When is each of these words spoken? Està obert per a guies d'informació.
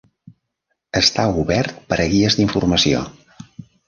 Està 0.99 1.25
obert 1.41 1.77
per 1.93 1.99
a 2.05 2.07
guies 2.13 2.39
d'informació. 2.39 3.03